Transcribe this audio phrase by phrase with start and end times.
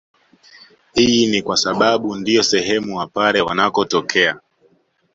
[0.93, 4.39] Hii ni kwasababu ndiyo sehem wapare wanakotokea